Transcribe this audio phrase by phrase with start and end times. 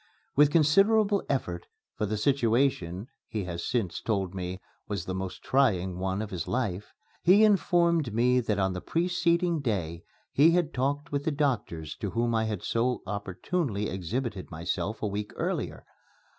[0.35, 5.99] With considerable effort for the situation, he has since told me, was the most trying
[5.99, 11.11] one of his life he informed me that on the preceding day he had talked
[11.11, 15.85] with the doctors to whom I had so opportunely exhibited myself a week earlier.